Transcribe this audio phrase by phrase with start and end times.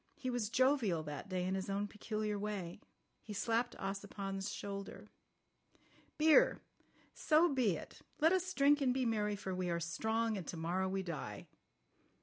[0.15, 2.81] He was jovial that day in his own peculiar way.
[3.21, 5.09] He slapped Ossipon's shoulder.
[6.17, 6.59] "Beer!
[7.13, 8.01] So be it!
[8.19, 11.45] Let us drink and be merry, for we are strong, and to morrow we die."